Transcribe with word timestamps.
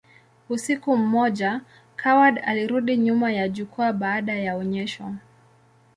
Usiku 0.49 0.97
mmoja, 0.97 1.61
Coward 2.03 2.39
alirudi 2.45 2.97
nyuma 2.97 3.31
ya 3.31 3.49
jukwaa 3.49 3.93
baada 3.93 4.33
ya 4.33 4.55
onyesho. 4.55 5.11